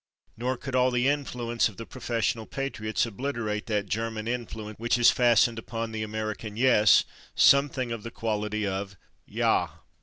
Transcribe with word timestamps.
Nor 0.35 0.57
could 0.57 0.75
all 0.75 0.89
the 0.89 1.07
influence 1.07 1.69
of 1.69 1.77
the 1.77 1.85
professional 1.85 2.47
patriots 2.47 3.05
obliterate 3.05 3.67
that 3.67 3.85
German 3.87 4.27
influence 4.27 4.79
which 4.79 4.95
has 4.95 5.11
fastened 5.11 5.59
upon 5.59 5.91
the 5.91 6.01
American 6.01 6.55
/yes/ 6.57 7.03
something 7.35 7.91
of 7.91 8.01
the 8.01 8.09
quality 8.09 8.65
of 8.65 8.95
/ja 9.29 9.69